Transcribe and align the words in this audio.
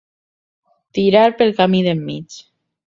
Tirar 0.99 1.31
pel 1.43 1.55
camí 1.61 1.87
del 1.91 2.05
mig. 2.11 2.43